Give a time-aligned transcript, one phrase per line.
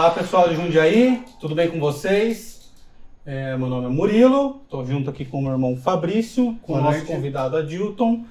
[0.00, 2.72] Olá pessoal de Jundiaí, tudo bem com vocês?
[3.26, 6.80] É, meu nome é Murilo, estou junto aqui com o meu irmão Fabrício, com Boa
[6.80, 7.12] o nosso noite.
[7.12, 8.24] convidado Adilton.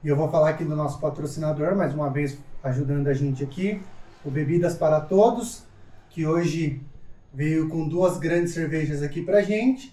[0.06, 3.82] E eu vou falar aqui do nosso patrocinador, mais uma vez ajudando a gente aqui,
[4.24, 5.64] o Bebidas para Todos,
[6.12, 6.80] que hoje
[7.34, 9.92] veio com duas grandes cervejas aqui pra gente.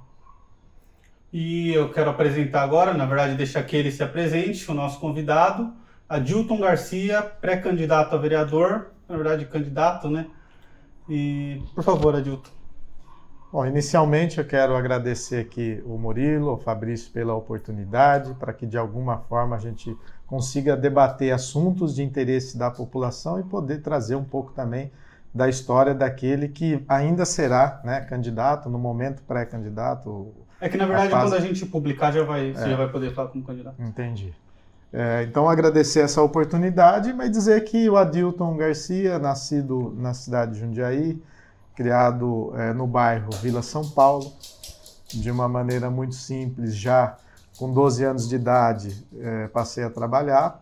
[1.31, 5.79] E eu quero apresentar agora, na verdade, deixar que ele se apresente, o nosso convidado,
[6.11, 10.27] Adilton Garcia, pré-candidato a vereador, na verdade, candidato, né?
[11.07, 12.51] E, por favor, Adilton.
[13.49, 18.77] Bom, inicialmente eu quero agradecer aqui o Murilo, o Fabrício pela oportunidade, para que de
[18.77, 19.95] alguma forma a gente
[20.27, 24.91] consiga debater assuntos de interesse da população e poder trazer um pouco também
[25.33, 30.33] da história daquele que ainda será né, candidato, no momento pré-candidato.
[30.59, 31.25] É que na verdade fase...
[31.25, 32.69] quando a gente publicar já vai, você é.
[32.69, 33.81] já vai poder falar como candidato.
[33.81, 34.33] Entendi.
[34.93, 40.59] É, então, agradecer essa oportunidade, mas dizer que o Adilton Garcia, nascido na cidade de
[40.59, 41.21] Jundiaí,
[41.75, 44.33] criado é, no bairro Vila São Paulo,
[45.13, 47.17] de uma maneira muito simples, já
[47.57, 50.61] com 12 anos de idade, é, passei a trabalhar.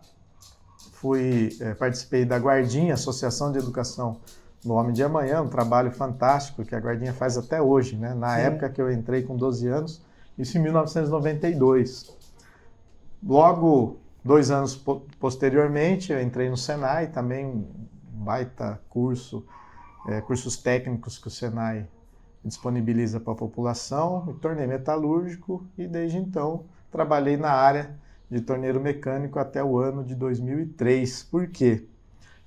[0.92, 4.18] Fui, é, participei da Guardinha, Associação de Educação
[4.64, 8.12] no Homem de Amanhã, um trabalho fantástico que a Guardinha faz até hoje, né?
[8.14, 8.42] na Sim.
[8.42, 10.02] época que eu entrei com 12 anos,
[10.38, 12.14] isso em 1992.
[13.22, 17.64] Logo Dois anos po posteriormente, eu entrei no Senai, também um
[18.24, 19.46] baita curso,
[20.06, 21.86] é, cursos técnicos que o Senai
[22.44, 27.98] disponibiliza para a população, me tornei metalúrgico e desde então trabalhei na área
[28.30, 31.24] de torneiro mecânico até o ano de 2003.
[31.24, 31.86] Por quê?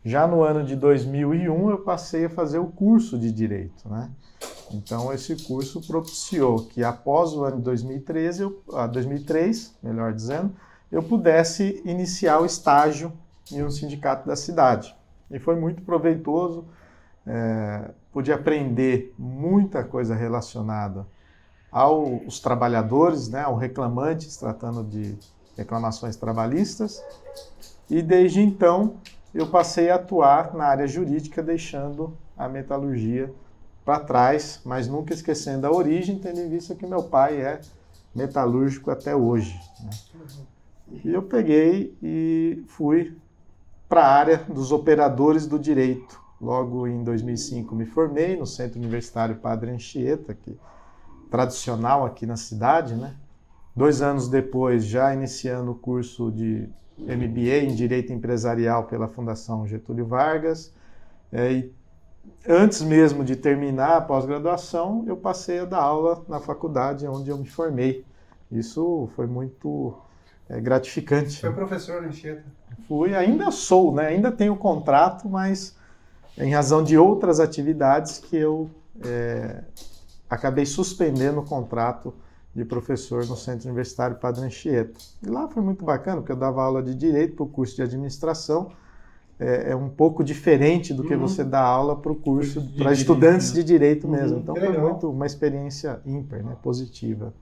[0.06, 4.10] Já no ano de 2001 eu passei a fazer o curso de direito, né?
[4.72, 10.54] Então esse curso propiciou que após o ano de 2013, eu, ah, 2003, melhor dizendo,
[10.94, 13.12] eu pudesse iniciar o estágio
[13.52, 14.96] em um sindicato da cidade.
[15.30, 16.66] E foi muito proveitoso,
[17.26, 21.08] é, pude aprender muita coisa relacionada
[21.72, 25.18] aos trabalhadores, né, ao reclamantes, tratando de
[25.58, 27.04] reclamações trabalhistas.
[27.90, 28.98] E desde então
[29.34, 33.34] eu passei a atuar na área jurídica, deixando a metalurgia
[33.84, 37.62] para trás, mas nunca esquecendo a origem, tendo em vista que meu pai é
[38.14, 39.60] metalúrgico até hoje.
[39.84, 39.90] Né?
[41.04, 43.16] E eu peguei e fui
[43.90, 46.22] para a área dos operadores do direito.
[46.40, 50.58] Logo em 2005 me formei no Centro Universitário Padre Anchieta, que
[51.32, 53.16] tradicional aqui na cidade, né?
[53.76, 60.06] Dois anos depois, já iniciando o curso de MBA em Direito Empresarial pela Fundação Getúlio
[60.06, 60.72] Vargas.
[61.32, 61.74] É, e
[62.48, 67.38] antes mesmo de terminar a pós-graduação, eu passei a dar aula na faculdade onde eu
[67.38, 68.06] me formei.
[68.52, 69.98] Isso foi muito
[70.50, 71.40] é gratificante.
[71.40, 72.44] Foi professor na Anchieta?
[72.88, 74.08] Fui, ainda sou, né?
[74.08, 75.76] Ainda tenho contrato, mas
[76.38, 78.70] em razão de outras atividades que eu
[79.04, 79.64] é,
[80.30, 82.14] acabei suspendendo o contrato
[82.56, 85.00] de professor no Centro Universitário Padre Anchieta.
[85.22, 87.82] E lá foi muito bacana, porque eu dava aula de Direito para o curso de
[87.82, 88.72] Administração,
[89.40, 91.22] é, é, um pouco diferente do que uhum.
[91.22, 93.56] você dá aula para o curso para estudantes né?
[93.56, 94.36] de Direito mesmo.
[94.36, 94.42] Uhum.
[94.42, 96.56] Então foi muito uma experiência ímpar, né?
[96.62, 97.34] positiva.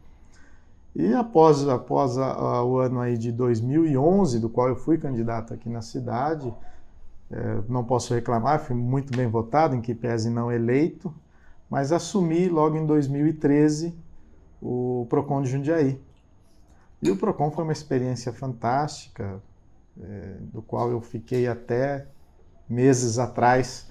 [0.96, 5.54] E após, após a, a, o ano aí de 2011, do qual eu fui candidato
[5.54, 6.54] aqui na cidade,
[7.32, 11.14] é, não posso reclamar, fui muito bem votado, em que pese não eleito,
[11.70, 13.96] mas assumi logo em 2013
[14.62, 16.00] o PROCON de Jundiaí.
[17.02, 19.42] E o PROCON foi uma experiência fantástica,
[20.00, 22.06] é, do qual eu fiquei até
[22.70, 23.88] meses atrás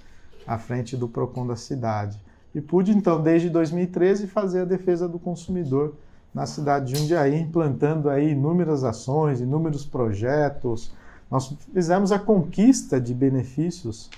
[0.47, 2.23] à frente do PROCON da cidade.
[2.55, 5.95] E pude, então, desde 2013, fazer a defesa do consumidor
[6.35, 10.93] na cidade de Jundiaí, implantando aí inúmeras ações, inúmeros projetos.
[11.31, 14.11] Nós fizemos a conquista de benefícios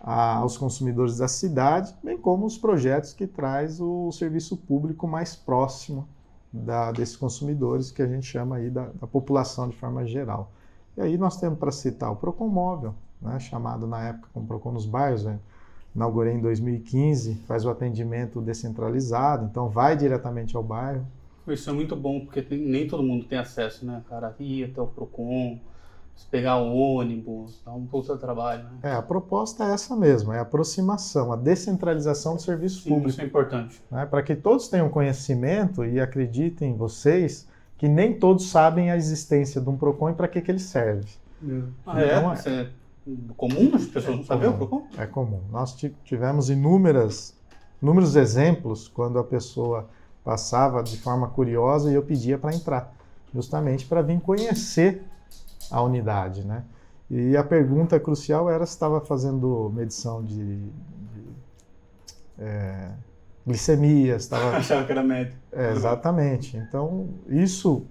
[0.00, 6.06] aos consumidores da cidade, bem como os projetos que traz o serviço público mais próximo
[6.52, 10.52] da, desses consumidores, que a gente chama aí da, da população de forma geral.
[10.96, 14.72] E aí nós temos para citar o Procon Móvel, né, chamado na época como Procon
[14.72, 15.38] nos bairros, né,
[15.96, 21.06] inaugurei em 2015, faz o atendimento descentralizado, então vai diretamente ao bairro,
[21.48, 24.34] isso é muito bom, porque tem, nem todo mundo tem acesso, né, cara?
[24.38, 25.58] Ir até o PROCON,
[26.30, 28.62] pegar um ônibus, dá um puta trabalho.
[28.64, 28.70] Né?
[28.84, 33.10] É, a proposta é essa mesmo, é a aproximação, a descentralização do serviço Sim, público.
[33.10, 33.82] Isso é importante.
[33.90, 39.60] né, para que todos tenham conhecimento e acreditem vocês que nem todos sabem a existência
[39.60, 41.08] de um PROCON e para que, que ele serve.
[41.84, 42.16] Ah, é?
[42.16, 42.68] Então, é- Isso é
[43.36, 44.56] comum as pessoas não saberem o.
[44.56, 44.86] Procon?
[44.96, 45.40] É comum.
[45.50, 47.36] Nós ti- tivemos inúmeras,
[47.82, 49.88] inúmeros exemplos quando a pessoa
[50.24, 52.94] passava de forma curiosa e eu pedia para entrar,
[53.32, 55.02] justamente para vir conhecer
[55.70, 56.64] a unidade, né?
[57.10, 60.72] E a pergunta crucial era se estava fazendo medição de, de,
[62.38, 62.90] é,
[63.46, 65.36] glicemia, se estava Achava que era médico.
[65.52, 66.56] é, exatamente.
[66.56, 67.84] Então, isso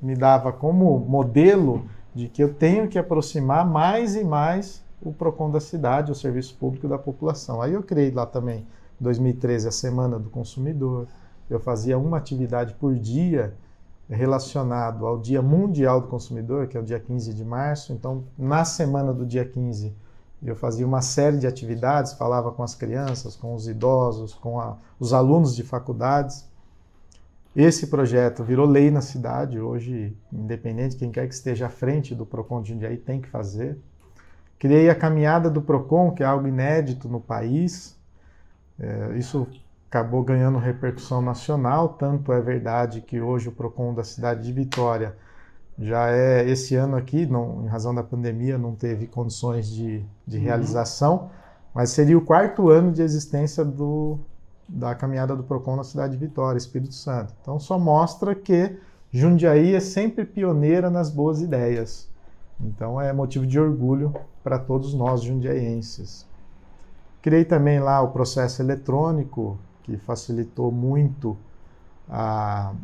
[0.00, 1.84] me dava como modelo
[2.14, 6.56] de que eu tenho que aproximar mais e mais o PROCON da cidade, o serviço
[6.56, 7.60] público da população.
[7.60, 8.66] Aí eu criei lá também,
[9.00, 11.06] em 2013, a Semana do Consumidor.
[11.48, 13.54] Eu fazia uma atividade por dia
[14.08, 17.92] relacionado ao Dia Mundial do Consumidor, que é o dia 15 de março.
[17.92, 19.94] Então, na semana do dia 15,
[20.42, 24.76] eu fazia uma série de atividades, falava com as crianças, com os idosos, com a-
[25.00, 26.46] os alunos de faculdades.
[27.56, 29.60] Esse projeto virou lei na cidade.
[29.60, 33.78] Hoje, independente, quem quer que esteja à frente do PROCON de Jundiaí tem que fazer.
[34.58, 37.96] Criei a caminhada do PROCON, que é algo inédito no país.
[38.78, 39.46] É, isso
[39.94, 41.90] acabou ganhando repercussão nacional.
[41.90, 45.16] Tanto é verdade que hoje o PROCON da cidade de Vitória
[45.78, 50.38] já é esse ano aqui, não, em razão da pandemia, não teve condições de, de
[50.38, 50.42] Uhum.
[50.42, 51.30] realização,
[51.72, 54.18] mas seria o quarto ano de existência do,
[54.68, 57.32] da caminhada do PROCON na cidade de Vitória, Espírito Santo.
[57.40, 58.76] Então só mostra que
[59.12, 62.08] Jundiaí é sempre pioneira nas boas ideias.
[62.60, 64.12] Então é motivo de orgulho
[64.42, 66.26] para todos nós jundiaenses.
[67.22, 71.36] Criei também lá o processo eletrônico, que facilitou muito
[72.08, 72.74] a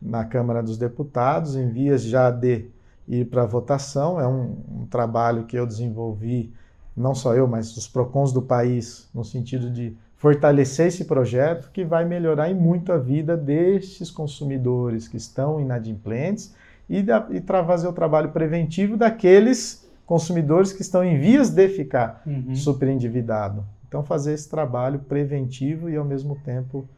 [0.00, 2.66] na Câmara dos Deputados, em vias já de
[3.08, 4.20] ir para votação.
[4.20, 6.52] É um, um trabalho que eu desenvolvi,
[6.96, 11.84] não só eu, mas os PROCONs do país, no sentido de fortalecer esse projeto que
[11.84, 16.54] vai melhorar muito a vida destes consumidores que estão inadimplentes
[16.88, 21.68] e, da, e tra- fazer o trabalho preventivo daqueles consumidores que estão em vias de
[21.68, 22.54] ficar Uhum.
[22.54, 23.64] superendividado.
[23.88, 26.88] Então, fazer esse trabalho preventivo e, ao mesmo tempo,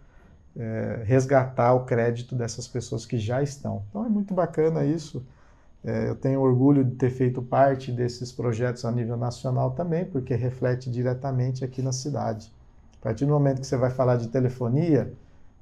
[0.56, 3.82] eh, resgatar o crédito dessas pessoas que já estão.
[3.88, 5.24] Então, é muito bacana isso.
[5.84, 10.34] Eh, eu tenho orgulho de ter feito parte desses projetos a nível nacional também, porque
[10.34, 12.52] reflete diretamente aqui na cidade.
[13.00, 15.12] A partir do momento que você vai falar de telefonia,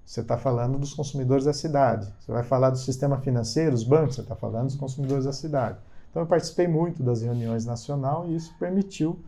[0.05, 2.11] você está falando dos consumidores da cidade.
[2.21, 5.79] Você vai falar do sistema financeiro, os bancos, você está falando dos consumidores da cidade.
[6.11, 9.19] Então, eu participei muito das reuniões nacional e isso permitiu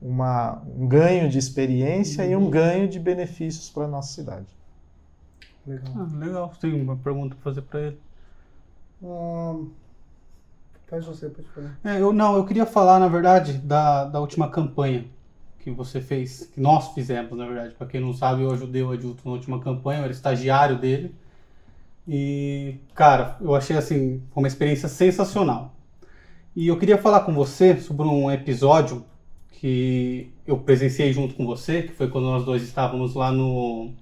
[0.00, 4.46] uma, um ganho de experiência e um ganho de benefícios para a nossa cidade.
[5.66, 5.92] Legal.
[5.96, 6.52] Ah, legal.
[6.60, 7.98] Tem uma pergunta para fazer para ele?
[9.02, 9.68] Ahn,
[10.88, 11.78] faz você, pode falar.
[11.84, 15.06] É, eu não, eu queria falar, na verdade, da, da última campanha
[15.58, 17.74] que você fez, que nós fizemos, na verdade.
[17.74, 21.14] Para quem não sabe, eu ajudei o Adilto na última campanha, eu era estagiário dele.
[22.08, 25.74] E, cara, eu achei assim, uma experiência sensacional.
[26.56, 29.04] E eu queria falar com você sobre um episódio
[29.60, 33.92] que eu presenciei junto com você, que foi quando nós dois estávamos lá no.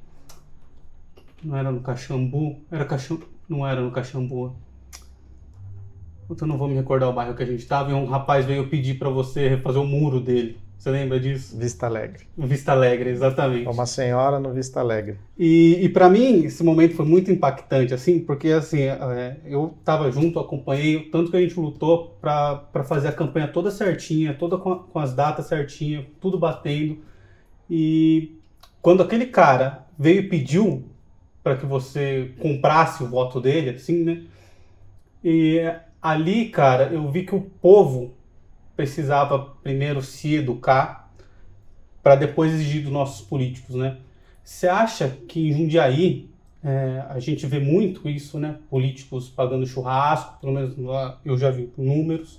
[1.43, 2.61] Não era no Caxambu?
[2.71, 3.27] Era Caxambu.
[3.49, 4.55] Não era no Caxambu.
[6.31, 8.69] Eu não vou me recordar o bairro que a gente estava e um rapaz veio
[8.69, 10.61] pedir para você refazer o muro dele.
[10.79, 11.59] Você lembra disso?
[11.59, 12.25] Vista Alegre.
[12.37, 13.67] Vista Alegre, exatamente.
[13.67, 15.19] Uma senhora no Vista Alegre.
[15.37, 20.09] E, e para mim, esse momento foi muito impactante, assim, porque assim, é, eu estava
[20.13, 24.57] junto, acompanhei o tanto que a gente lutou para fazer a campanha toda certinha, toda
[24.57, 26.99] com, com as datas certinhas, tudo batendo.
[27.69, 28.37] E
[28.81, 30.85] quando aquele cara veio e pediu
[31.43, 34.23] para que você comprasse o voto dele, assim, né?
[35.25, 35.61] E
[36.01, 38.15] ali, cara, eu vi que o povo
[38.79, 41.13] precisava primeiro se educar
[42.01, 43.97] para depois exigir dos nossos políticos, né?
[44.45, 46.31] Você acha que em Jundiaí
[46.63, 48.55] é, a gente vê muito isso, né?
[48.71, 52.39] Políticos pagando churrasco, pelo menos lá eu já vi números.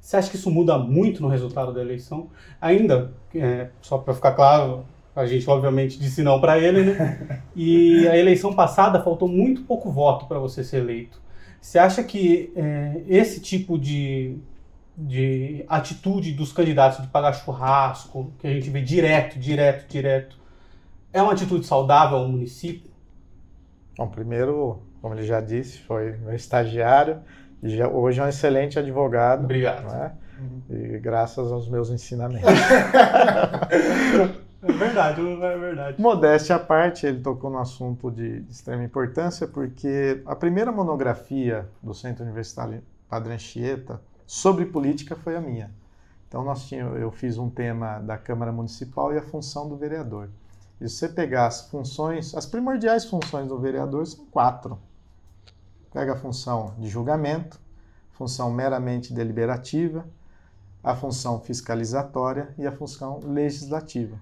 [0.00, 2.30] Você acha que isso muda muito no resultado da eleição?
[2.58, 7.42] Ainda, é, só para ficar claro, a gente obviamente disse não para ele, né?
[7.54, 11.20] E a eleição passada faltou muito pouco voto para você ser eleito.
[11.60, 14.38] Você acha que é, esse tipo de,
[14.98, 20.36] de atitude dos candidatos de pagar churrasco, que a gente vê direto, direto, direto,
[21.12, 22.90] é uma atitude saudável ao município?
[23.96, 27.20] Bom, primeiro, como ele já disse, foi meu estagiário,
[27.62, 29.44] e já, hoje é um excelente advogado.
[29.44, 29.86] Obrigado.
[29.86, 30.12] Né?
[30.40, 30.62] Uhum.
[30.68, 32.48] E graças aos meus ensinamentos.
[34.62, 36.00] é verdade, é verdade.
[36.00, 41.94] Modéstia à parte, ele tocou no assunto de extrema importância, porque a primeira monografia do
[41.94, 45.74] Centro Universitário Padre Anchieta sobre política foi a minha.
[46.28, 50.28] Então nós tínhamos, eu fiz um tema da Câmara Municipal e a função do vereador.
[50.78, 54.78] E se você pegar as funções, as primordiais funções do vereador são quatro.
[55.90, 57.58] Pega a função de julgamento,
[58.10, 60.06] função meramente deliberativa,
[60.84, 64.20] a função fiscalizatória e a função legislativa.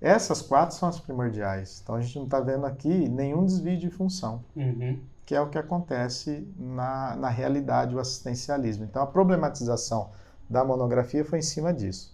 [0.00, 1.80] Essas quatro são as primordiais.
[1.82, 4.44] Então a gente não está vendo aqui nenhum desvio de função.
[4.54, 8.84] Uhum que é o que acontece na, na realidade, o assistencialismo.
[8.84, 10.10] Então, a problematização
[10.48, 12.12] da monografia foi em cima disso.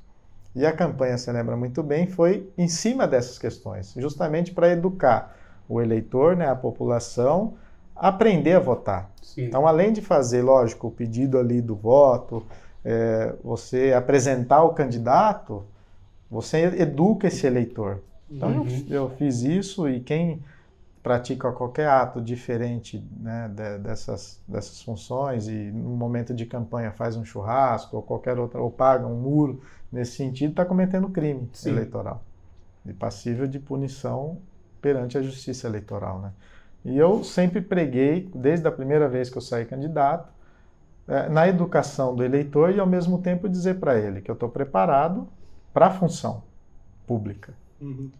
[0.54, 5.36] E a campanha, você lembra muito bem, foi em cima dessas questões, justamente para educar
[5.68, 7.54] o eleitor, né, a população,
[7.94, 9.10] a aprender a votar.
[9.22, 9.44] Sim.
[9.44, 12.42] Então, além de fazer, lógico, o pedido ali do voto,
[12.84, 15.64] é, você apresentar o candidato,
[16.30, 18.00] você educa esse eleitor.
[18.30, 18.86] Então, uhum.
[18.88, 20.42] eu, eu fiz isso e quem
[21.02, 27.16] pratica qualquer ato diferente né, de, dessas, dessas funções e no momento de campanha faz
[27.16, 31.70] um churrasco ou qualquer outra, ou paga um muro, nesse sentido, está cometendo crime Sim.
[31.70, 32.22] eleitoral
[32.84, 34.38] e passível de punição
[34.80, 36.20] perante a justiça eleitoral.
[36.20, 36.32] Né?
[36.84, 40.32] E eu sempre preguei, desde a primeira vez que eu saí candidato,
[41.06, 44.48] é, na educação do eleitor e ao mesmo tempo dizer para ele que eu estou
[44.48, 45.26] preparado
[45.72, 46.42] para a função
[47.06, 47.54] pública.
[47.80, 48.10] Uhum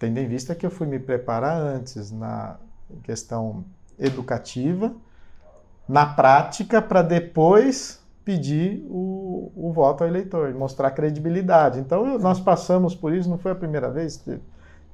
[0.00, 2.56] tendo em vista que eu fui me preparar antes na
[3.02, 3.64] questão
[3.98, 4.92] educativa,
[5.86, 11.78] na prática, para depois pedir o, o, voto ao eleitor, mostrar credibilidade.
[11.78, 14.24] Então, nós passamos por isso, não foi a primeira vez,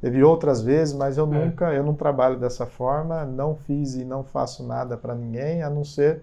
[0.01, 1.39] teve outras vezes, mas eu é.
[1.39, 5.71] nunca, eu não trabalho dessa forma, não fiz e não faço nada para ninguém, a
[5.71, 6.23] não ser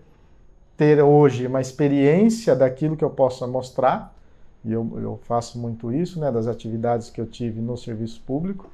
[0.75, 4.12] ter hoje uma experiência daquilo que eu possa mostrar,
[4.63, 8.69] e eu, eu faço muito isso, né, das atividades que eu tive no serviço público,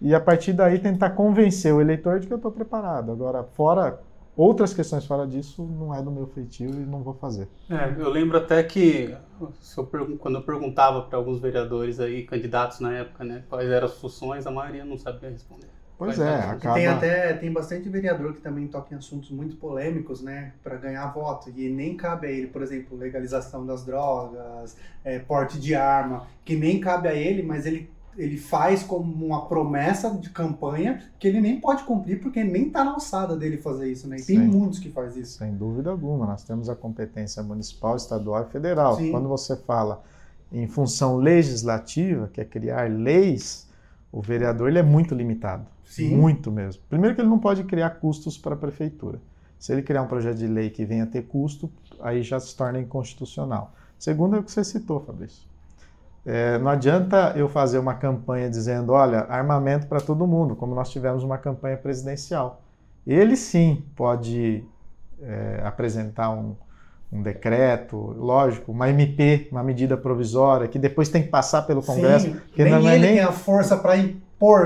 [0.00, 3.12] e a partir daí tentar convencer o eleitor de que eu estou preparado.
[3.12, 4.00] Agora, fora
[4.36, 7.48] outras questões fora disso, não é do meu feitio e não vou fazer.
[7.70, 9.14] É, eu lembro até que
[9.76, 9.86] eu
[10.18, 14.46] quando eu perguntava para alguns vereadores aí, candidatos na época, né, quais eram as funções,
[14.46, 15.68] a maioria não sabia responder.
[16.04, 16.74] Pois é, acaba...
[16.74, 21.06] Tem até tem bastante vereador que também toca em assuntos muito polêmicos, né, para ganhar
[21.12, 26.26] voto e nem cabe a ele, por exemplo, legalização das drogas, é, porte de arma,
[26.44, 31.26] que nem cabe a ele, mas ele ele faz como uma promessa de campanha que
[31.26, 34.16] ele nem pode cumprir porque nem está na alçada dele fazer isso, né?
[34.18, 35.38] E tem muitos que faz isso.
[35.38, 38.96] Sem dúvida alguma, nós temos a competência municipal, estadual e federal.
[38.96, 39.10] Sim.
[39.10, 40.02] Quando você fala
[40.52, 43.66] em função legislativa, que é criar leis,
[44.10, 45.66] o vereador ele é muito limitado.
[45.92, 46.16] Sim.
[46.16, 46.82] Muito mesmo.
[46.88, 49.20] Primeiro que ele não pode criar custos para a prefeitura.
[49.58, 51.70] Se ele criar um projeto de lei que venha ter custo,
[52.00, 53.74] aí já se torna inconstitucional.
[53.98, 55.46] Segundo é o que você citou, Fabrício.
[56.24, 60.90] É, não adianta eu fazer uma campanha dizendo, olha, armamento para todo mundo, como nós
[60.90, 62.62] tivemos uma campanha presidencial.
[63.06, 64.64] Ele sim pode
[65.20, 66.56] é, apresentar um,
[67.12, 72.28] um, decreto, lógico, uma MP, uma medida provisória, que depois tem que passar pelo Congresso.
[72.28, 73.16] Sim, nem não é ele nem...
[73.16, 73.98] tem a força para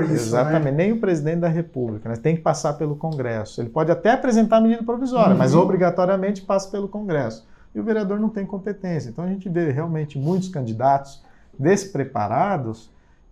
[0.03, 0.13] isso.
[0.13, 0.71] Exatamente, né?
[0.71, 2.15] nem o presidente da República, né?
[2.15, 3.61] tem que passar pelo Congresso.
[3.61, 5.37] Ele pode até apresentar medida provisória, Uhum.
[5.37, 7.45] mas obrigatoriamente passa pelo Congresso.
[7.75, 9.09] E o vereador não tem competência.
[9.09, 11.21] Então a gente vê realmente muitos candidatos
[11.57, 12.89] despreparados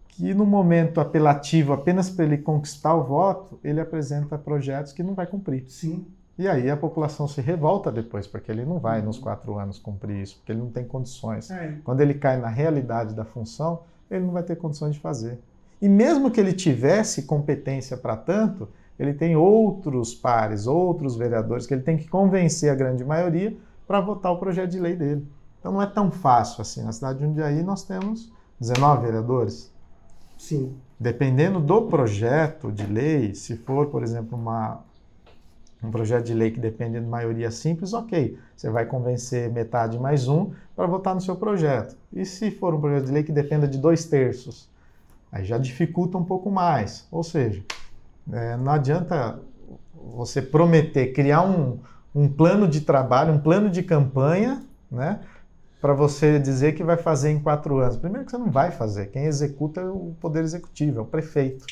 [0.09, 5.13] que no momento apelativo, apenas para ele conquistar o voto, ele apresenta projetos que não
[5.13, 5.65] vai cumprir.
[5.67, 6.05] Sim.
[6.37, 10.21] E aí a população se revolta depois, porque ele não vai nos quatro anos cumprir
[10.21, 11.49] isso, porque ele não tem condições.
[11.49, 11.75] É.
[11.83, 15.39] Quando ele cai na realidade da função, ele não vai ter condições de fazer.
[15.81, 18.67] E mesmo que ele tivesse competência para tanto,
[18.97, 23.55] ele tem outros pares, outros vereadores que ele tem que convencer a grande maioria
[23.85, 25.27] para votar o projeto de lei dele.
[25.59, 26.83] Então não é tão fácil assim.
[26.83, 29.73] Na cidade de Jundiaí nós temos 19 vereadores.
[30.37, 30.75] Sim.
[30.99, 34.79] Dependendo do projeto de lei, se for, por exemplo, uma,
[35.83, 38.37] um projeto de lei que depende de maioria simples, ok.
[38.55, 41.97] Você vai convencer metade mais um para votar no seu projeto.
[42.13, 44.69] E se for um projeto de lei que dependa de dois terços?
[45.35, 47.05] Aí já dificulta um pouco mais.
[47.11, 47.61] Ou seja,
[48.31, 49.37] é, não adianta
[50.15, 51.79] você prometer, criar um,
[52.15, 55.19] um plano de trabalho, um plano de campanha, né?
[55.81, 57.97] Para você dizer que vai fazer em quatro anos.
[57.97, 59.07] Primeiro que você não vai fazer.
[59.07, 61.65] Quem executa é o Poder Executivo, é o prefeito.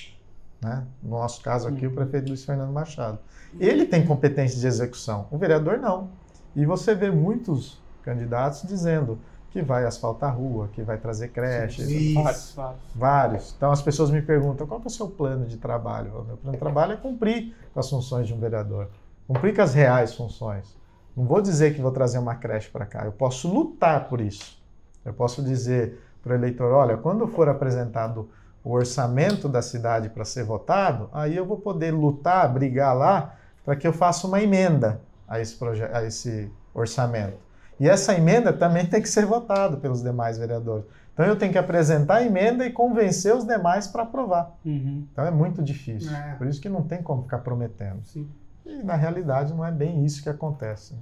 [0.62, 0.86] Né?
[1.01, 3.17] No nosso caso aqui, o prefeito Luiz Fernando Machado.
[3.58, 6.10] Ele tem competência de execução, o vereador não.
[6.53, 9.20] E você vê muitos candidatos dizendo
[9.53, 12.24] que vai asfaltar a rua, que vai trazer creches, Isso.
[12.24, 12.81] Vários, vários.
[12.95, 13.53] vários.
[13.55, 16.22] Então as pessoas me perguntam qual que é o seu plano de trabalho?
[16.22, 18.89] O meu plano de trabalho é cumprir com as funções de um vereador,
[19.27, 20.75] cumprir com as reais funções.
[21.15, 24.60] Não vou dizer que vou trazer uma creche para cá, eu posso lutar por isso.
[25.05, 28.27] Eu posso dizer para o eleitor, olha, quando for apresentado
[28.63, 33.75] o orçamento da cidade para ser votado, aí eu vou poder lutar, brigar lá para
[33.75, 37.38] que eu faça uma emenda a esse, a esse orçamento.
[37.84, 40.86] E essa emenda também tem que ser votada pelos demais vereadores.
[41.13, 44.56] Então eu tenho que apresentar a emenda e convencer os demais para aprovar.
[44.63, 45.06] Uhum.
[45.12, 46.10] Então é muito difícil.
[46.16, 46.36] É.
[46.36, 48.00] Por isso que não tem como ficar prometendo.
[48.06, 48.25] Sim.
[48.66, 50.96] E na realidade não é bem isso que acontece.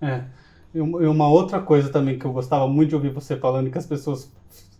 [0.00, 0.24] né?
[0.72, 0.78] É.
[0.78, 3.84] E uma outra coisa também que eu gostava muito de ouvir você falando, que as
[3.84, 4.32] pessoas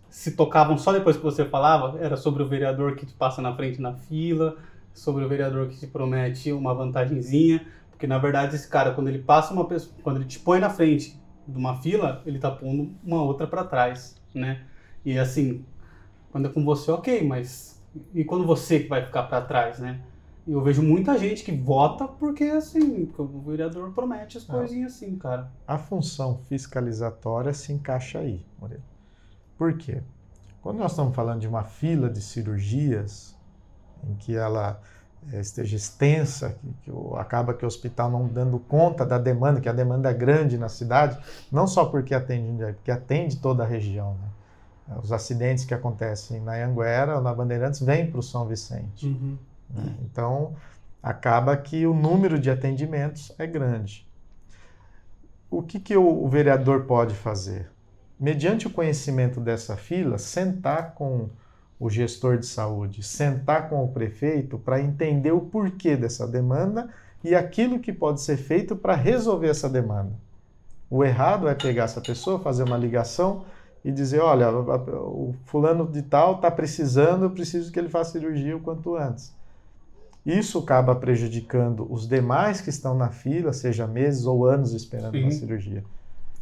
[0.09, 3.55] se tocavam só depois que você falava, era sobre o vereador que te passa na
[3.55, 4.57] frente na fila,
[4.91, 9.19] sobre o vereador que te promete uma vantagenzinha, porque na verdade esse cara, quando ele
[9.19, 12.93] passa uma pessoa, quando ele te põe na frente de uma fila, ele tá pondo
[13.03, 14.63] uma outra para trás, né?
[15.03, 15.65] E assim,
[16.31, 17.81] quando é com você, ok, mas
[18.13, 20.01] e quando você que vai ficar para trás, né?
[20.47, 24.53] Eu vejo muita gente que vota porque, assim, o vereador promete as Ah.
[24.53, 25.51] coisinhas assim, cara.
[25.67, 28.83] A função fiscalizatória se encaixa aí, Moreira.
[29.57, 30.01] Por quê?
[30.61, 33.37] Quando nós estamos falando de uma fila de cirurgias
[34.03, 34.81] em que ela
[35.33, 39.73] esteja extensa, que, que acaba que o hospital não dando conta da demanda, que a
[39.73, 41.17] demanda é grande na cidade,
[41.51, 44.15] não só porque atende porque atende toda a região.
[44.15, 44.97] né?
[45.01, 49.05] Os acidentes que acontecem na Anguera ou na Bandeirantes vêm para o São Vicente.
[49.05, 49.37] Uhum.
[49.69, 49.95] né?
[50.03, 50.53] Então,
[51.01, 54.07] acaba que o número de atendimentos é grande.
[55.49, 57.69] O que, que o, o vereador pode fazer?
[58.19, 61.29] Mediante o conhecimento dessa fila, sentar com
[61.81, 66.89] o gestor de saúde, sentar com o prefeito para entender o porquê dessa demanda
[67.23, 70.11] e aquilo que pode ser feito para resolver essa demanda.
[70.91, 73.45] O errado é pegar essa pessoa, fazer uma ligação
[73.83, 78.55] e dizer, olha, o fulano de tal está precisando, eu preciso que ele faça cirurgia
[78.55, 79.33] o quanto antes.
[80.23, 85.31] Isso acaba prejudicando os demais que estão na fila, seja meses ou anos esperando uma
[85.31, 85.39] Sim.
[85.39, 85.83] cirurgia.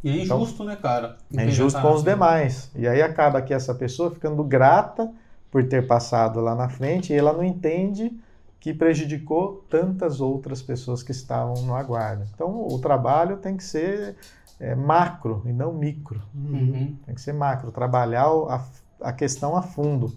[0.04, 1.16] E é Então, injusto, né, cara?
[1.34, 2.70] É injusto com os demais.
[2.76, 5.10] E aí acaba que essa pessoa ficando grata
[5.50, 8.12] por ter passado lá na frente e ela não entende
[8.60, 12.24] que prejudicou tantas outras pessoas que estavam no aguardo.
[12.34, 14.16] Então o trabalho tem que ser
[14.60, 16.20] é, macro e não micro.
[16.34, 16.94] Uhum.
[17.06, 18.64] Tem que ser macro, trabalhar a,
[19.00, 20.14] a questão a fundo.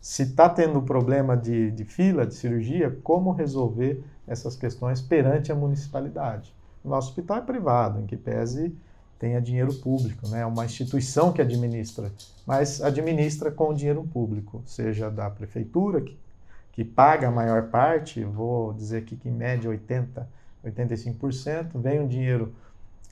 [0.00, 5.54] Se está tendo problema de, de fila, de cirurgia, como resolver essas questões perante a
[5.54, 6.54] municipalidade?
[6.82, 8.74] O nosso hospital é privado, em que pese
[9.18, 10.40] tenha dinheiro público, né?
[10.40, 12.12] é uma instituição que administra,
[12.46, 16.16] mas administra com dinheiro público, seja da prefeitura, que,
[16.72, 20.24] que paga a maior parte, vou dizer aqui que em média 80%,
[20.64, 22.54] 85%, vem o dinheiro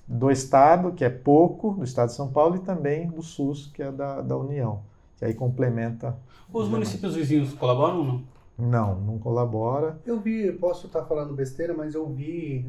[0.06, 3.82] do Estado, que é pouco, do Estado de São Paulo, e também do SUS, que
[3.82, 4.82] é da, da União,
[5.18, 6.16] que aí complementa.
[6.52, 8.35] Os municípios vizinhos colaboram ou não?
[8.58, 9.98] Não, não colabora.
[10.04, 12.64] Eu vi, posso estar falando besteira, mas eu vi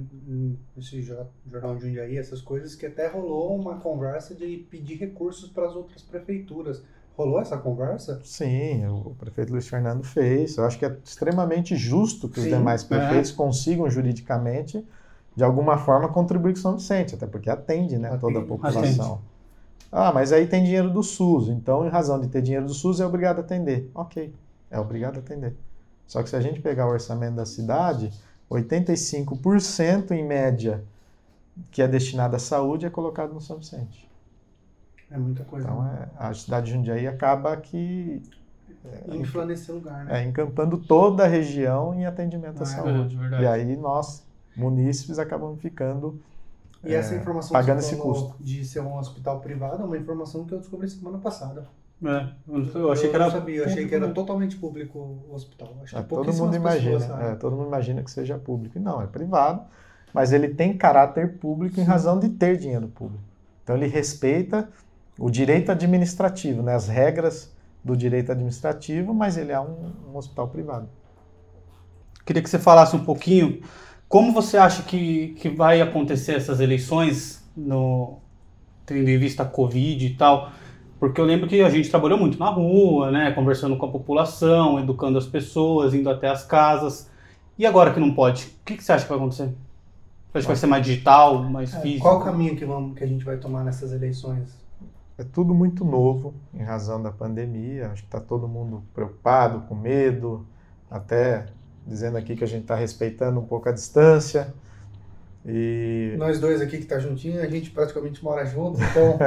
[0.78, 5.50] esse jo- jornal de Jundiaí, essas coisas, que até rolou uma conversa de pedir recursos
[5.50, 6.84] para as outras prefeituras.
[7.16, 8.22] Rolou essa conversa?
[8.22, 10.58] Sim, o prefeito Luiz Fernando fez.
[10.58, 12.88] Eu acho que é extremamente justo que os Sim, demais é.
[12.88, 14.86] prefeitos consigam juridicamente,
[15.36, 18.50] de alguma forma, contribuir com São Vicente, até porque atende né, toda a Atende.
[18.50, 19.22] população.
[19.92, 23.00] Ah, mas aí tem dinheiro do SUS, então, em razão de ter dinheiro do SUS,
[23.00, 23.90] é obrigado a atender.
[23.96, 24.34] Ok.
[24.70, 25.56] É obrigado a atender.
[26.08, 28.12] Só que se a gente pegar o orçamento da cidade,
[28.50, 30.84] 85% em média
[31.72, 34.08] que é destinado à saúde é colocado no São Vicente.
[35.10, 35.68] É muita coisa.
[35.68, 36.10] Então, né?
[36.20, 38.22] é, a cidade de Jundiaí acaba que
[38.86, 40.22] é, infla nesse lugar, né?
[40.24, 43.16] É, encampando toda a região em atendimento à Ah, é saúde.
[43.18, 43.44] verdade.
[43.44, 46.22] E aí nós, munícipes, acabamos ficando
[46.84, 48.36] E essa é, informação pagando que você esse custo.
[48.40, 51.68] de ser um hospital privado é uma informação que eu descobri semana passada.
[52.04, 52.28] É,
[52.76, 53.26] eu achei que era.
[53.26, 55.76] não sabia, eu achei que era totalmente público o hospital.
[55.82, 58.78] Acho que É, todo pouquíssimas mundo imagina, é, todo mundo imagina que seja público.
[58.78, 59.62] E não, é privado,
[60.14, 63.24] mas ele tem caráter público em razão de ter dinheiro público.
[63.64, 64.70] Então ele respeita
[65.18, 67.52] o direito administrativo, né, as regras
[67.84, 70.88] do direito administrativo, mas ele é um, um hospital privado.
[72.26, 73.62] Queria que você falasse um pouquinho
[74.08, 78.20] como você acha que, que vai acontecer essas eleições, no,
[78.86, 80.52] tendo em vista a Covid e tal.
[81.00, 84.80] Porque eu lembro que a gente trabalhou muito na rua, né, conversando com a população,
[84.80, 87.10] educando as pessoas, indo até as casas.
[87.58, 89.46] E agora que não pode, o que, que você acha que vai acontecer?
[90.32, 92.04] Você acha que vai ser mais digital, mais É, físico?
[92.04, 94.58] Qual o caminho que, vamos, que a gente vai tomar nessas eleições?
[95.18, 97.88] É tudo muito novo em razão da pandemia.
[97.92, 100.46] Acho que está todo mundo preocupado, com medo,
[100.90, 101.48] até
[101.86, 104.54] dizendo aqui que a gente está respeitando um pouco a distância.
[105.50, 109.18] E Nós dois aqui que tá juntinho, a gente praticamente mora junto, então.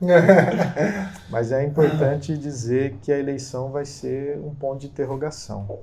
[1.30, 5.80] Mas é importante dizer que a eleição vai ser um ponto de interrogação.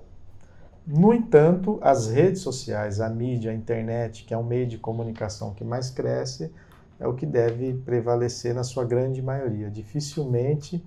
[0.86, 5.53] No entanto, as redes sociais, a mídia, a internet, que é um meio de comunicação
[5.53, 6.53] que mais cresce,
[6.99, 9.69] é o que deve prevalecer na sua grande maioria.
[9.69, 10.86] Dificilmente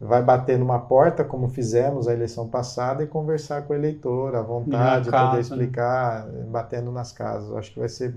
[0.00, 4.42] vai bater numa porta, como fizemos a eleição passada, e conversar com o eleitor à
[4.42, 5.40] vontade, poder né?
[5.40, 7.54] explicar, batendo nas casas.
[7.56, 8.14] Acho que vai ser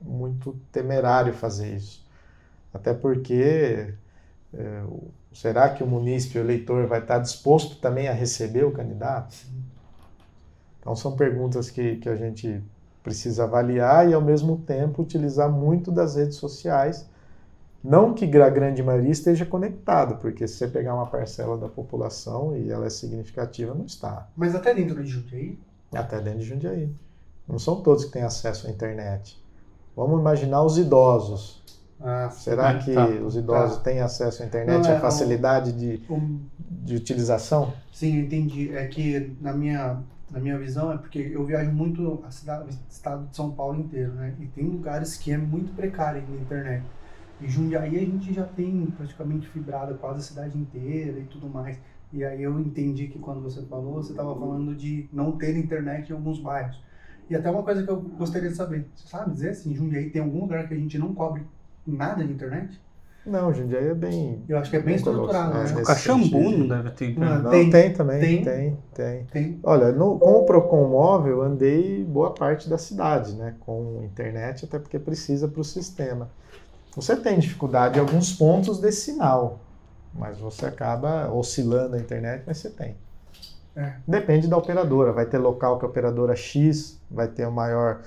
[0.00, 2.06] muito temerário fazer isso.
[2.72, 3.94] Até porque
[4.52, 4.82] é,
[5.32, 9.36] será que o munícipe, o eleitor, vai estar disposto também a receber o candidato?
[10.80, 12.62] Então, são perguntas que, que a gente
[13.02, 17.08] precisa avaliar e, ao mesmo tempo, utilizar muito das redes sociais.
[17.82, 22.56] Não que a grande maioria esteja conectado, porque se você pegar uma parcela da população
[22.56, 24.28] e ela é significativa, não está.
[24.36, 25.58] Mas até dentro de Jundiaí,
[25.92, 26.92] Até dentro de Jundiaí.
[27.46, 29.40] Não são todos que têm acesso à internet.
[29.98, 31.60] Vamos imaginar os idosos.
[32.00, 33.06] ah, Será Ah, que tá.
[33.26, 33.82] os idosos Tá.
[33.82, 36.38] têm acesso à internet, Não, é, a facilidade de, um-
[36.70, 37.72] de utilização?
[37.92, 38.70] sim, eu entendi.
[38.76, 39.98] É que na minha,
[40.30, 43.80] na minha visão é porque eu viajo muito a cidade, o estado de São Paulo
[43.80, 44.36] inteiro, né?
[44.38, 46.84] E tem lugares que é muito precário na internet.
[47.40, 51.76] E Jundiaí a gente já tem praticamente fibrado quase a cidade inteira e tudo mais.
[52.12, 56.10] E aí eu entendi que quando você falou, você estava falando de não ter internet
[56.10, 56.80] em alguns bairros.
[57.30, 60.10] E até uma coisa que eu gostaria de saber, você sabe dizer se em Jundiaí
[60.10, 61.42] tem algum lugar que a gente não cobre
[61.86, 62.80] nada de internet?
[63.26, 64.42] Não, Jundiaí é bem.
[64.48, 65.60] Eu acho que é bem estruturado, né?
[65.60, 67.42] é, O nesse Caxambu não deve ter internet.
[67.42, 67.70] Não, Tem.
[67.70, 68.20] tem, também.
[68.20, 68.44] Tem.
[68.44, 69.24] Tem, tem.
[69.24, 69.60] Tem.
[69.62, 73.54] Olha, no, com o Procon Móvel, eu andei boa parte da cidade, né?
[73.60, 76.30] Com internet, até porque precisa para o sistema.
[76.96, 79.60] Você tem dificuldade em alguns pontos desse sinal,
[80.14, 82.96] mas você acaba oscilando a internet, mas você tem.
[83.78, 83.92] É.
[84.08, 85.12] Depende da operadora.
[85.12, 88.00] Vai ter local que a operadora X vai ter um maior,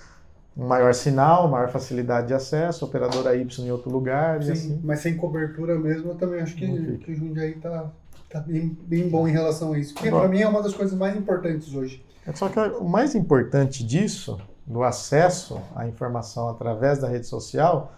[0.55, 4.81] um maior sinal, maior facilidade de acesso, operadora Y em outro lugar, Sim, assim.
[4.84, 7.89] mas sem cobertura mesmo, eu também acho que, que o Jundiaí tá,
[8.29, 9.93] tá bem, bem bom em relação a isso.
[9.93, 12.03] Porque pra mim é uma das coisas mais importantes hoje.
[12.36, 17.93] Só que o mais importante disso, do acesso à informação através da rede social,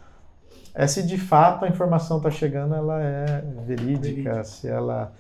[0.76, 4.44] é se de fato a informação está chegando, ela é verídica, Verídica.
[4.44, 5.12] se ela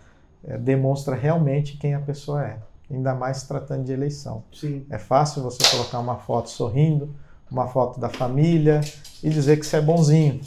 [0.45, 2.57] é, demonstra realmente quem a pessoa é.
[2.91, 4.43] Ainda mais se tratando de eleição.
[4.53, 4.85] Sim.
[4.89, 7.15] É fácil você colocar uma foto sorrindo,
[7.49, 8.81] uma foto da família
[9.23, 10.41] e dizer que você é bonzinho.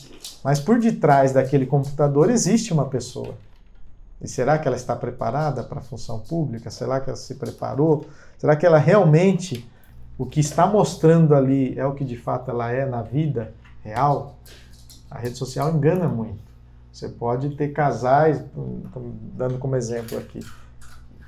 [0.44, 3.34] Mas por detrás daquele computador existe uma pessoa.
[4.20, 6.70] E será que ela está preparada para a função pública?
[6.70, 8.06] Será que ela se preparou?
[8.38, 9.68] Será que ela realmente,
[10.16, 14.36] o que está mostrando ali é o que de fato ela é na vida real?
[15.10, 16.45] A rede social engana muito.
[16.96, 18.42] Você pode ter casais,
[19.34, 20.40] dando como exemplo aqui,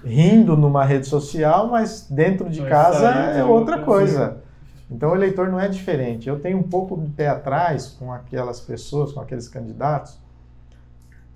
[0.03, 4.43] rindo numa rede social, mas dentro de Vai casa é outra outra coisa.
[4.91, 6.27] Então o eleitor não é diferente.
[6.27, 10.19] Eu tenho um pouco de pé atrás com aquelas pessoas, com aqueles candidatos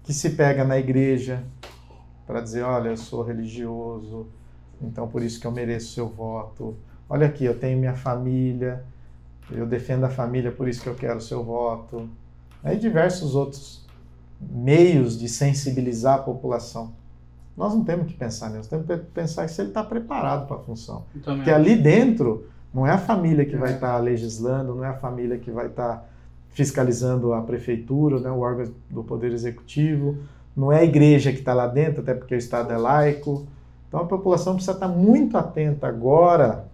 [0.03, 1.45] que se pega na igreja
[2.27, 4.29] para dizer, olha, eu sou religioso,
[4.81, 6.75] então por isso que eu mereço seu voto.
[7.07, 8.83] Olha aqui, eu tenho minha família,
[9.51, 12.09] eu defendo a família, por isso que eu quero seu voto.
[12.65, 13.82] Aí diversos outros
[14.51, 16.93] meios de sensibilizar a população.
[17.57, 20.61] Nós não temos que pensar nisso, temos que pensar se ele está preparado para a
[20.61, 21.05] função.
[21.23, 21.39] Também.
[21.39, 23.59] Porque ali dentro não é a família que É.
[23.59, 26.09] vai estar legislando, não é a família que vai estar
[26.51, 30.17] fiscalizando a prefeitura, né, o órgão do poder executivo,
[30.57, 33.47] não é a igreja que está lá dentro, até porque o Estado é laico.
[33.89, 36.67] Então a população precisa estar muito atenta agora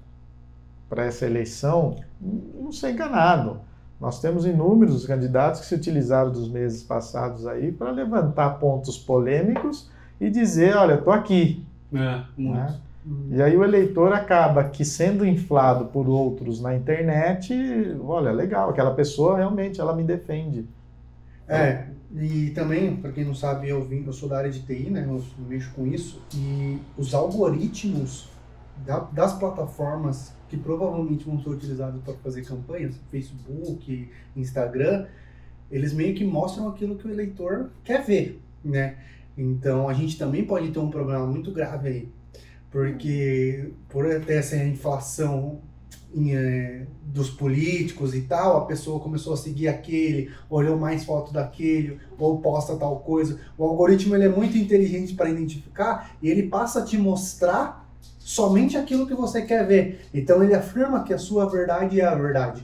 [0.88, 3.60] para essa eleição, não ser enganado.
[4.00, 9.90] Nós temos inúmeros candidatos que se utilizaram dos meses passados aí para levantar pontos polêmicos
[10.20, 11.64] e dizer, olha, estou aqui.
[11.92, 12.58] É, muito.
[12.58, 12.80] Né?
[13.30, 17.54] E aí o eleitor acaba que sendo inflado por outros na internet,
[18.04, 20.66] olha, legal, aquela pessoa realmente ela me defende.
[21.48, 24.90] É, e também, para quem não sabe, eu, vim, eu sou da área de TI,
[24.90, 25.04] né?
[25.06, 26.22] Eu mexo com isso.
[26.34, 28.28] E os algoritmos
[28.86, 35.06] da, das plataformas que provavelmente vão ser utilizados para fazer campanhas, Facebook, Instagram,
[35.70, 38.96] eles meio que mostram aquilo que o eleitor quer ver, né?
[39.36, 42.08] Então a gente também pode ter um problema muito grave aí,
[42.70, 45.60] porque por ter essa inflação
[46.14, 51.32] em, é, dos políticos e tal, a pessoa começou a seguir aquele, olhou mais foto
[51.32, 53.38] daquele, ou posta tal coisa.
[53.56, 57.87] O algoritmo ele é muito inteligente para identificar e ele passa a te mostrar
[58.28, 60.06] somente aquilo que você quer ver.
[60.12, 62.62] Então ele afirma que a sua verdade é a verdade.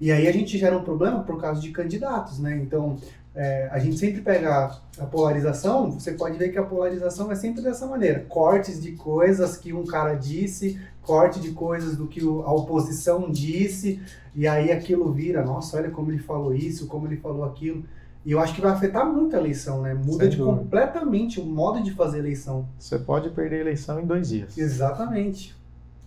[0.00, 2.56] E aí a gente gera um problema por causa de candidatos, né?
[2.56, 2.96] Então
[3.34, 7.60] é, a gente sempre pega a polarização, você pode ver que a polarização é sempre
[7.60, 12.52] dessa maneira: cortes de coisas que um cara disse, corte de coisas do que a
[12.52, 14.00] oposição disse,
[14.34, 17.84] e aí aquilo vira, nossa, olha como ele falou isso, como ele falou aquilo.
[18.24, 19.92] E eu acho que vai afetar muito a eleição, né?
[19.92, 22.66] Muda de completamente o modo de fazer eleição.
[22.78, 24.56] Você pode perder a eleição em dois dias.
[24.56, 25.54] Exatamente.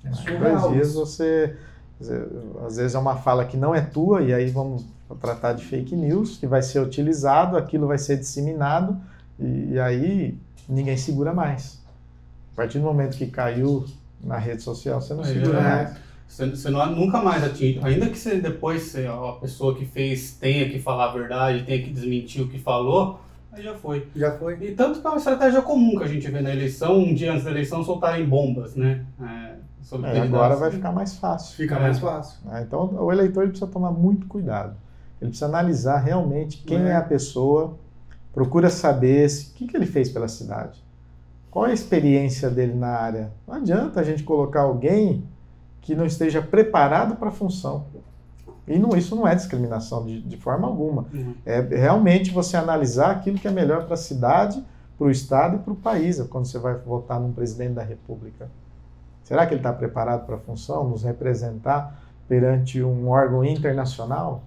[0.04, 1.56] É em dois dias você.
[2.66, 4.86] Às vezes é uma fala que não é tua, e aí vamos
[5.22, 8.98] tratar de fake news, que vai ser utilizado, aquilo vai ser disseminado,
[9.40, 11.80] e, e aí ninguém segura mais.
[12.54, 13.86] A partir do momento que caiu
[14.24, 15.62] na rede social, você não aí segura é.
[15.62, 16.07] mais.
[16.28, 17.80] Você, você não, nunca mais atinge.
[17.82, 21.82] Ainda que você depois você, a pessoa que fez tenha que falar a verdade, tenha
[21.82, 23.20] que desmentir o que falou,
[23.52, 24.08] aí já foi.
[24.16, 24.58] Já foi.
[24.62, 27.32] E tanto que é uma estratégia comum que a gente vê na eleição, um dia
[27.32, 29.06] antes da eleição soltarem bombas, né?
[29.22, 29.58] É,
[30.04, 31.56] é, agora vai ficar mais fácil.
[31.56, 31.80] Fica é.
[31.80, 32.40] mais fácil.
[32.52, 34.76] É, então o eleitor precisa tomar muito cuidado.
[35.22, 37.78] Ele precisa analisar realmente quem é, é a pessoa,
[38.34, 40.86] procura saber o que, que ele fez pela cidade.
[41.50, 43.32] Qual é a experiência dele na área?
[43.48, 45.24] Não adianta a gente colocar alguém
[45.88, 47.86] que não esteja preparado para a função.
[48.68, 51.06] E não, isso não é discriminação de, de forma alguma.
[51.14, 51.34] Uhum.
[51.46, 54.62] É realmente você analisar aquilo que é melhor para a cidade,
[54.98, 58.50] para o Estado e para o país, quando você vai votar num presidente da República.
[59.24, 64.44] Será que ele está preparado para a função, nos representar perante um órgão internacional?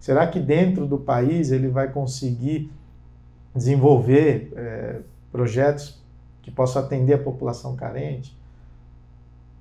[0.00, 2.68] Será que dentro do país ele vai conseguir
[3.54, 6.02] desenvolver é, projetos
[6.42, 8.36] que possam atender a população carente?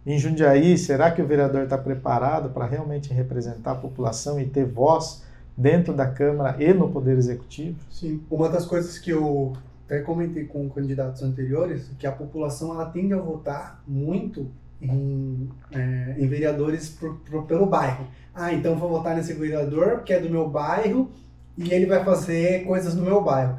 [0.05, 4.65] Em Jundiaí, será que o vereador está preparado para realmente representar a população e ter
[4.65, 5.23] voz
[5.55, 7.77] dentro da Câmara e no Poder Executivo?
[7.89, 8.21] Sim.
[8.29, 9.53] Uma das coisas que eu
[9.85, 14.47] até comentei com candidatos anteriores, que a população ela tende a votar muito
[14.81, 18.05] em, é, em vereadores por, por, pelo bairro.
[18.35, 21.11] Ah, então vou votar nesse vereador que é do meu bairro
[21.57, 23.57] e ele vai fazer coisas no meu bairro.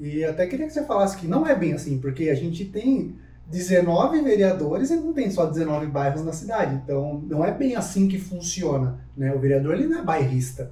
[0.00, 3.16] E até queria que você falasse que não é bem assim, porque a gente tem
[3.46, 6.74] 19 vereadores e não tem só 19 bairros na cidade.
[6.76, 9.00] Então, não é bem assim que funciona.
[9.16, 9.32] Né?
[9.32, 10.70] O vereador ele não é bairrista.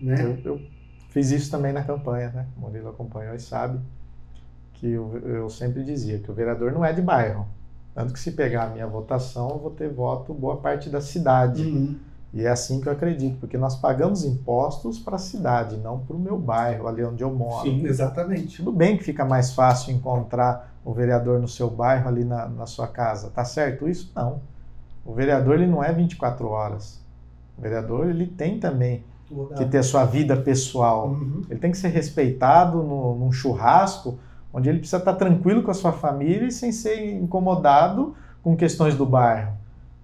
[0.00, 0.16] Né?
[0.22, 0.60] Eu, eu
[1.10, 2.46] fiz isso também na campanha, né?
[2.56, 3.78] O Murilo acompanhou e sabe
[4.74, 7.46] que eu, eu, sempre dizia que o vereador não é de bairro.
[7.94, 11.62] Tanto que se pegar a minha votação, eu vou ter voto boa parte da cidade.
[11.62, 11.96] Uhum.
[12.34, 16.16] E é assim que eu acredito, porque nós pagamos impostos para a cidade, não para
[16.16, 17.62] o meu bairro, ali onde eu moro.
[17.62, 18.56] Sim, exatamente.
[18.56, 22.66] Tudo bem que fica mais fácil encontrar o vereador no seu bairro, ali na, na
[22.66, 23.30] sua casa.
[23.30, 24.12] Tá certo isso?
[24.14, 24.40] Não.
[25.04, 27.00] O vereador ele não é 24 horas.
[27.56, 29.02] O vereador ele tem também
[29.56, 31.08] que ter sua vida pessoal.
[31.08, 31.42] Uhum.
[31.48, 34.18] Ele tem que ser respeitado no, num churrasco,
[34.52, 38.94] onde ele precisa estar tranquilo com a sua família e sem ser incomodado com questões
[38.94, 39.52] do bairro.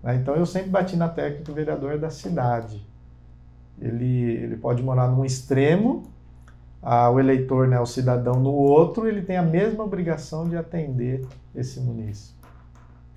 [0.02, 0.16] Né?
[0.16, 2.84] Então eu sempre bati na tecla que o vereador é da cidade.
[3.80, 6.02] Ele, ele pode morar num extremo,
[6.82, 11.80] o eleitor, né, o cidadão no outro, ele tem a mesma obrigação de atender esse
[11.80, 12.40] município.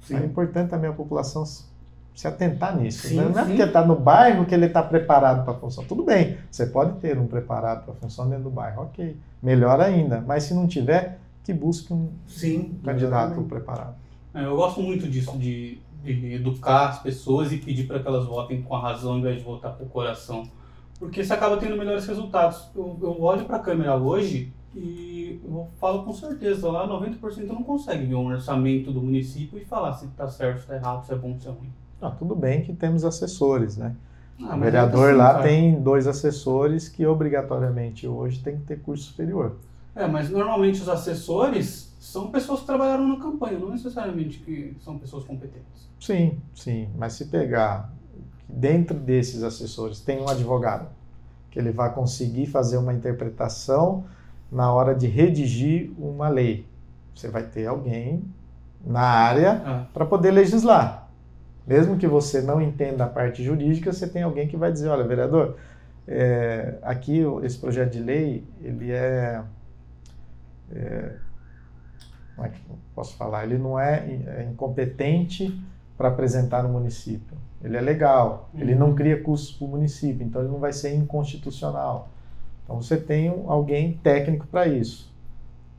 [0.01, 0.17] Sim.
[0.17, 3.07] É importante também a população se atentar nisso.
[3.07, 3.29] Sim, né?
[3.29, 5.85] Não é porque está no bairro que ele está preparado para a função.
[5.85, 9.15] Tudo bem, você pode ter um preparado para a função dentro do bairro, ok.
[9.41, 10.21] Melhor ainda.
[10.21, 13.49] Mas se não tiver, que busque um sim, candidato exatamente.
[13.49, 13.95] preparado.
[14.33, 18.25] É, eu gosto muito disso, de de educar as pessoas e pedir para que elas
[18.25, 20.43] votem com a razão ao invés de votar com o coração.
[20.99, 22.69] Porque você acaba tendo melhores resultados.
[22.75, 27.63] Eu, eu olho para a câmera hoje e eu falo com certeza, lá 90% não
[27.63, 31.13] consegue ver um orçamento do município e falar se está certo, se está errado, se
[31.13, 31.71] é bom, se é ruim.
[32.01, 33.95] Ah, tudo bem que temos assessores, né?
[34.41, 35.43] Ah, o vereador assim, lá cara.
[35.43, 39.57] tem dois assessores que obrigatoriamente hoje tem que ter curso superior.
[39.95, 44.97] É, mas normalmente os assessores são pessoas que trabalharam na campanha, não necessariamente que são
[44.97, 45.87] pessoas competentes.
[45.99, 47.93] Sim, sim, mas se pegar
[48.53, 50.87] dentro desses assessores tem um advogado
[51.49, 54.05] que ele vai conseguir fazer uma interpretação
[54.51, 56.65] na hora de redigir uma lei.
[57.15, 58.23] Você vai ter alguém
[58.85, 61.07] na área Ah, para poder legislar.
[61.65, 65.03] Mesmo que você não entenda a parte jurídica, você tem alguém que vai dizer, olha,
[65.03, 65.55] vereador,
[66.07, 69.41] é, aqui esse projeto de lei, ele é,
[70.73, 71.15] é,
[72.35, 73.45] como é que eu posso falar?
[73.45, 75.57] Ele não é, é incompetente
[76.03, 77.37] para apresentar no município.
[77.63, 80.93] Ele é legal, ele não cria custos para o município, então ele não vai ser
[80.93, 82.09] inconstitucional.
[82.65, 85.09] Então você tem alguém técnico para isso.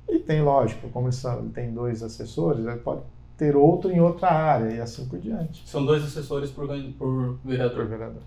[0.08, 3.02] E tem, lógico, como ele tem dois assessores, ele pode
[3.37, 5.68] ter outro em outra área e assim por diante.
[5.68, 6.66] são dois assessores por,
[6.98, 7.76] por vereador.
[7.76, 8.22] Por vereador.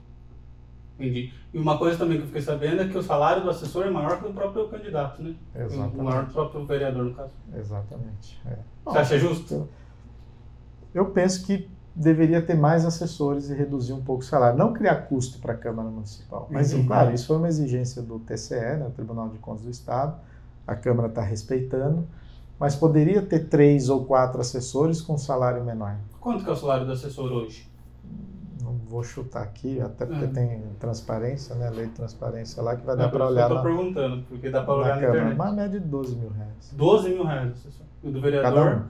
[1.00, 1.34] Entendi.
[1.52, 3.90] E uma coisa também que eu fiquei sabendo é que o salário do assessor é
[3.90, 5.34] maior que o próprio candidato, né?
[5.56, 6.34] O maior que o Exatamente.
[6.34, 7.32] próprio vereador, no caso.
[7.56, 8.40] Exatamente.
[8.46, 8.58] é.
[8.86, 9.68] Você acha justo?
[10.94, 11.68] Eu penso que
[12.00, 14.58] deveria ter mais assessores e reduzir um pouco o salário.
[14.58, 16.48] Não criar custo para a Câmara Municipal.
[16.52, 20.16] Mas, claro, isso foi uma exigência do TCE, né, o Tribunal de Contas do Estado.
[20.68, 22.08] A Câmara está respeitando.
[22.60, 25.96] Mas poderia ter três ou quatro assessores com salário menor.
[26.20, 27.70] Quanto que é o salário do assessor hoje?
[28.64, 30.28] Não vou chutar aqui, até porque É.
[30.28, 31.70] tem transparência, né?
[31.70, 34.62] Lei de transparência lá, que vai dar para olhar eu na, tô perguntando, porque dá
[34.64, 35.18] para na olhar na, Câmara.
[35.20, 35.36] internet.
[35.36, 36.74] Uma média de 12 mil reais.
[36.74, 37.86] 12 mil reais, assessor.
[38.04, 38.82] E o do Cada vereador?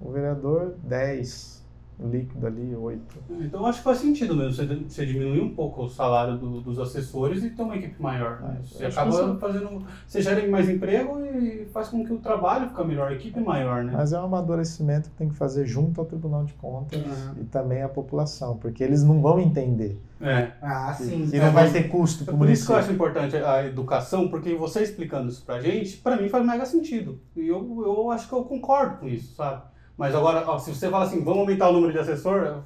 [0.00, 0.06] um.
[0.08, 1.59] O vereador, 10.
[2.02, 3.00] Líquido ali, 8.
[3.40, 6.60] Então eu acho que faz sentido mesmo você, você diminuir um pouco o salário do-
[6.60, 8.40] dos assessores e ter uma equipe maior.
[8.40, 8.56] né?
[8.60, 9.82] É, Você acaba que isso- fazendo.
[10.06, 13.42] Você gera mais emprego e faz com que o trabalho fique melhor, a equipe é
[13.42, 13.92] maior, né?
[13.94, 17.34] Mas é um amadurecimento que tem que fazer junto ao Tribunal de Contas Uhum.
[17.42, 20.00] e também a população, porque eles não vão entender.
[20.22, 20.50] É.
[20.60, 21.26] Ah, sim.
[21.30, 23.36] que É, não vai ter custo É para o por isso que eu acho importante
[23.36, 27.18] a educação, porque você explicando isso pra gente, pra mim faz mega sentido.
[27.34, 29.62] E eu, eu acho que eu concordo com isso, sabe?
[30.00, 32.62] Mas agora, ó, se você fala assim, vamos aumentar o número de assessor,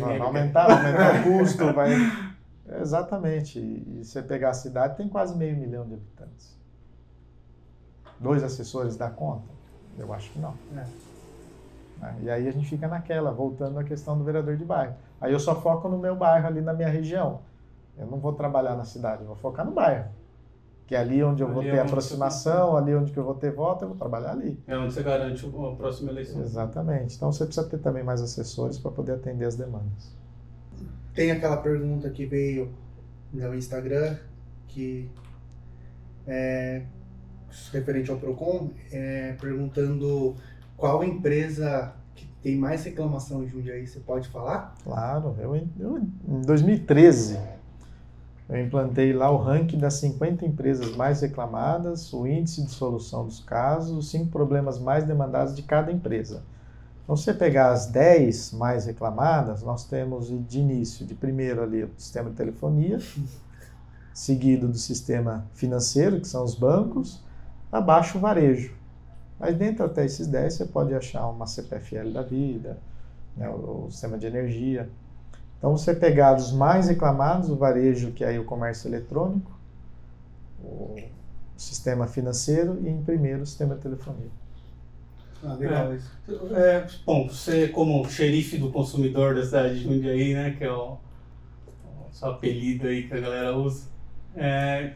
[0.00, 1.90] Vai aumentar, vai aumentar o custo, vai.
[2.80, 3.58] Exatamente.
[3.58, 6.58] E e você pegar a cidade, tem quase meio milhão de habitantes.
[8.18, 9.52] Dois assessores dá conta?
[9.98, 10.54] Eu acho que não.
[12.02, 12.14] É.
[12.22, 14.94] E aí a gente fica naquela, voltando à questão do vereador de bairro.
[15.20, 17.40] Aí eu só foco no meu bairro, ali na minha região.
[17.98, 20.06] Eu não vou trabalhar na cidade, eu vou focar no bairro.
[20.92, 23.24] Que é ali onde eu vou Ali é ter você- aproximação, ali onde que eu
[23.24, 24.62] vou ter voto, eu vou trabalhar ali.
[24.66, 26.42] É onde você garante a próxima eleição.
[26.42, 27.16] Exatamente.
[27.16, 30.14] Então você precisa ter também mais assessores para poder atender as demandas.
[31.14, 32.74] Tem aquela pergunta que veio
[33.32, 34.18] no Instagram,
[34.68, 35.10] que
[36.26, 36.82] é
[37.72, 40.34] referente ao PROCON, é, perguntando
[40.76, 44.74] qual empresa que tem mais reclamação em Jundiaí, você pode falar?
[44.84, 47.38] Claro, eu, eu, em 2013
[48.48, 53.40] eu implantei lá o ranking das 50 empresas mais reclamadas, o índice de solução dos
[53.40, 56.42] casos, os cinco problemas mais demandados de cada empresa.
[57.04, 61.84] Então, se você pegar as 10 mais reclamadas, nós temos de início, de primeiro ali,
[61.84, 63.00] o sistema de telefonia,
[64.14, 67.20] seguido do sistema financeiro, que são os bancos,
[67.70, 68.74] abaixo o varejo.
[69.38, 72.78] Mas dentro até esses 10 você pode achar uma CPFL da vida,
[73.36, 74.88] né, o, sistema de energia.
[75.62, 79.48] Então você pegar os mais reclamados, o varejo, que é aí o comércio eletrônico,
[80.60, 80.96] o
[81.56, 84.26] sistema financeiro e em primeiro o sistema de telefonia.
[85.40, 86.10] Ah, legal isso.
[86.52, 90.94] É, bom, você como xerife do consumidor da cidade de Jundiaí, né, que é o,
[90.94, 93.86] o seu apelido aí que a galera usa,
[94.34, 94.94] é,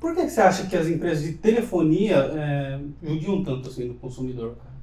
[0.00, 3.94] por que, que você acha que as empresas de telefonia é, judiam tanto assim do
[3.94, 4.56] consumidor?
[4.56, 4.75] cara?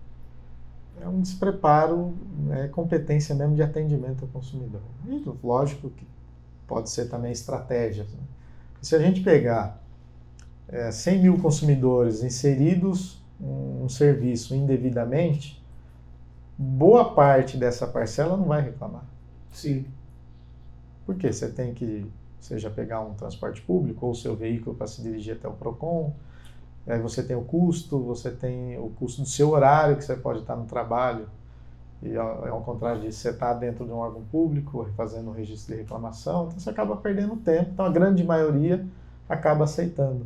[1.02, 2.14] É um despreparo,
[2.52, 4.82] é competência mesmo de atendimento ao consumidor.
[5.08, 6.06] E lógico que
[6.68, 8.08] pode ser também estratégias.
[8.08, 8.20] né?
[8.82, 9.82] Se a gente pegar
[10.68, 15.62] é, 100 mil consumidores inseridos um serviço indevidamente,
[16.58, 19.04] boa parte dessa parcela não vai reclamar.
[19.52, 19.86] Sim.
[21.06, 21.32] Por quê?
[21.32, 22.06] Você tem que,
[22.40, 26.14] seja pegar um transporte público ou o seu veículo para se dirigir até o PROCON,
[26.92, 30.40] aí você tem o custo, você tem o custo do seu horário, que você pode
[30.40, 31.28] estar no trabalho,
[32.02, 35.74] e ao, ao contrário disso, você está dentro de um órgão público, fazendo um registro
[35.74, 38.86] de reclamação, então você acaba perdendo tempo, então a grande maioria
[39.30, 40.26] acaba aceitando.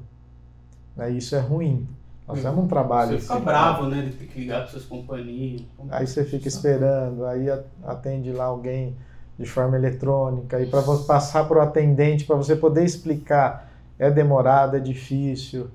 [0.95, 1.11] Né?
[1.11, 1.87] E isso é ruim.
[2.27, 3.11] Nós temos um trabalho...
[3.11, 5.61] Você fica assim, bravo, né, de ter que ligar para suas companhias.
[5.89, 7.45] Aí você fica esperando, aí
[7.85, 8.95] atende lá alguém
[9.39, 14.75] de forma eletrônica, e para passar para o atendente, para você poder explicar, é demorado,
[14.75, 15.69] é difícil.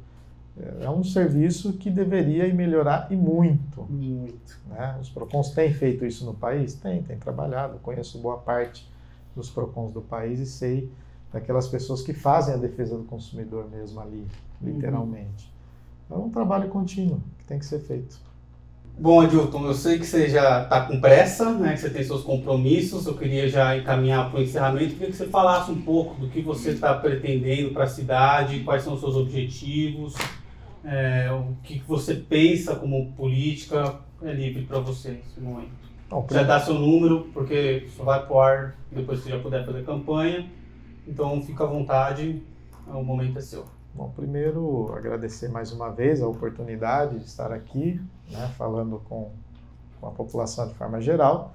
[0.81, 3.83] É um serviço que deveria melhorar e muito.
[3.89, 4.61] Muito.
[4.69, 4.99] Né?
[5.01, 6.75] Os PROCONs têm feito isso no país?
[6.75, 7.79] Tem, tem trabalhado.
[7.79, 8.87] Conheço boa parte
[9.35, 10.91] dos PROCONs do país e sei
[11.33, 14.27] daquelas pessoas que fazem a defesa do consumidor mesmo ali,
[14.61, 15.51] literalmente.
[16.11, 18.21] É um trabalho contínuo que tem que ser feito.
[18.99, 22.23] Bom, Adilton, eu sei que você já está com pressa, né, que você tem seus
[22.23, 23.07] compromissos.
[23.07, 24.85] Eu queria já encaminhar para o encerramento.
[24.85, 28.61] Eu queria que você falasse um pouco do que você está pretendendo para a cidade,
[28.61, 30.15] quais são os seus objetivos,
[30.85, 34.01] é, o que você pensa como política.
[34.23, 35.73] É livre para você nesse momento.
[36.09, 39.43] Bom, já dá seu número, porque só vai para o ar depois que você já
[39.43, 40.49] puder fazer campanha.
[41.09, 42.41] Então, fica à vontade,
[42.87, 43.65] o momento é seu.
[43.95, 49.33] Bom, primeiro agradecer mais uma vez a oportunidade de estar aqui, né, falando com,
[50.01, 51.53] com a população de forma geral.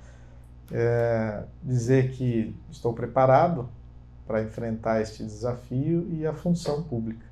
[0.71, 3.69] É, dizer que estou preparado
[4.25, 7.26] para enfrentar este desafio e a função pública.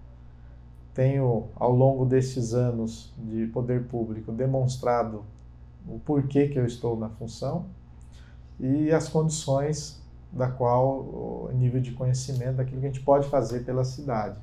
[0.96, 5.24] Tenho, ao longo destes anos de poder público, demonstrado
[5.86, 7.66] o porquê que eu estou na função
[8.60, 13.66] e as condições da qual, o nível de conhecimento daquilo que a gente pode fazer
[13.66, 14.38] pela cidade.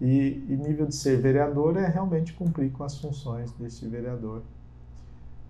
[0.00, 4.42] E, e nível de ser vereador é realmente cumprir com as funções desse vereador.